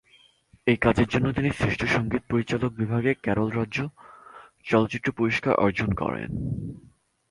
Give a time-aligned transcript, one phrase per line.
[0.67, 3.77] এই কাজের জন্য তিনি শ্রেষ্ঠ সঙ্গীত পরিচালক বিভাগে কেরল রাজ্য
[4.65, 6.29] চলচ্চিত্র পুরস্কার অর্জন করেন।